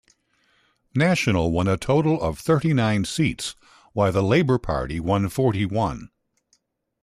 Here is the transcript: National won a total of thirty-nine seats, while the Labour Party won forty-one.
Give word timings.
National 0.95 1.51
won 1.51 1.67
a 1.67 1.77
total 1.77 2.19
of 2.23 2.39
thirty-nine 2.39 3.05
seats, 3.05 3.55
while 3.93 4.11
the 4.11 4.23
Labour 4.23 4.57
Party 4.57 4.99
won 4.99 5.29
forty-one. 5.29 6.09